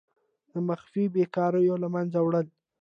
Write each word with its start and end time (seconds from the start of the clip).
د 0.51 0.53
مخفي 0.67 1.03
بیکاریو 1.15 1.75
له 1.83 1.87
منځه 1.95 2.19
وړل. 2.21 2.47